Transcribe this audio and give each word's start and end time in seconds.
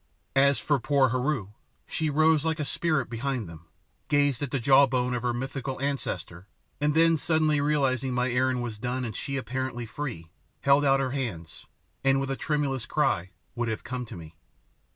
As 0.35 0.57
for 0.57 0.79
poor 0.79 1.09
Heru, 1.09 1.49
she 1.85 2.09
rose 2.09 2.43
like 2.43 2.59
a 2.59 2.65
spirit 2.65 3.07
behind 3.07 3.47
them, 3.47 3.67
gazed 4.07 4.41
at 4.41 4.49
the 4.49 4.59
jaw 4.59 4.87
bone 4.87 5.13
of 5.13 5.21
her 5.21 5.31
mythical 5.31 5.79
ancestor, 5.79 6.47
and 6.79 6.95
then 6.95 7.17
suddenly 7.17 7.61
realising 7.61 8.11
my 8.11 8.31
errand 8.31 8.63
was 8.63 8.79
done 8.79 9.05
and 9.05 9.15
she 9.15 9.37
apparently 9.37 9.85
free, 9.85 10.31
held 10.61 10.83
out 10.83 10.99
her 10.99 11.11
hands, 11.11 11.67
and, 12.03 12.19
with 12.19 12.31
a 12.31 12.35
tremulous 12.35 12.87
cry, 12.87 13.29
would 13.53 13.67
have 13.69 13.83
come 13.83 14.03
to 14.07 14.15
me. 14.15 14.33